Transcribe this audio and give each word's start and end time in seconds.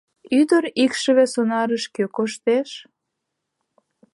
—Ӱдыр 0.39 0.63
икшыве 0.83 1.25
сонарыш 1.33 1.83
кӧ 1.95 2.03
коштеш!? 2.15 2.69